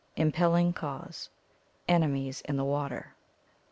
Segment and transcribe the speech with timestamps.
[0.15, 1.29] Impelling Cause
[1.87, 3.13] Enemies in the Water.